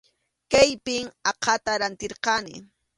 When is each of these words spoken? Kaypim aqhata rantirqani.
Kaypim 0.51 1.05
aqhata 1.29 1.71
rantirqani. 1.81 2.55